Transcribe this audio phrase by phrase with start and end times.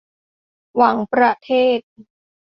[0.77, 1.79] หวังประเทศ